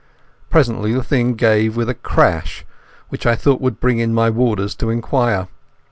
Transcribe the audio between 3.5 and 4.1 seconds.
would bring